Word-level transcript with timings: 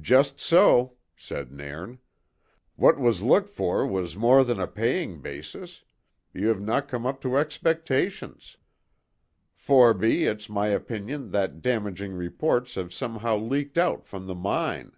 "Just 0.00 0.40
so," 0.40 0.96
said 1.14 1.52
Nairn. 1.52 1.98
"What 2.76 2.98
was 2.98 3.20
looked 3.20 3.50
for 3.50 3.86
was 3.86 4.16
mair 4.16 4.42
than 4.42 4.58
a 4.58 4.66
paying 4.66 5.20
basis 5.20 5.84
ye 6.32 6.44
have 6.44 6.58
no 6.62 6.80
come 6.80 7.04
up 7.04 7.20
to 7.20 7.36
expectations. 7.36 8.56
Forby, 9.52 10.24
it's 10.24 10.48
my 10.48 10.68
opinion 10.68 11.32
that 11.32 11.60
damaging 11.60 12.14
reports 12.14 12.76
have 12.76 12.94
somehow 12.94 13.36
leaked 13.36 13.76
out 13.76 14.06
from 14.06 14.24
the 14.24 14.34
mine. 14.34 14.92